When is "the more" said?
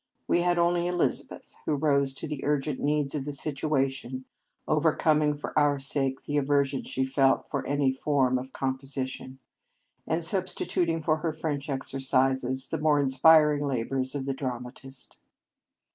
12.69-12.99